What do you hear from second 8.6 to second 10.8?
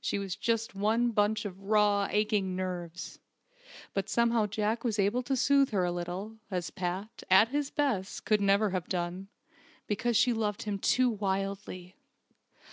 have done, because she loved him